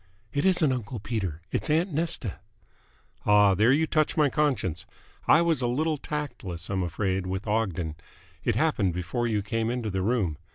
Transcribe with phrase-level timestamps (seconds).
[0.33, 1.43] "It isn't uncle Peter.
[1.51, 2.39] It's aunt Nesta."
[3.23, 4.87] "Ah, there you touch my conscience.
[5.27, 7.93] I was a little tactless, I'm afraid, with Ogden.
[8.43, 10.39] It happened before you came into the room.